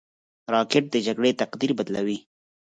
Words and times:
راکټ 0.53 0.83
د 0.91 0.95
جګړې 1.07 1.31
تقدیر 1.41 1.71
بدلوي 1.77 2.17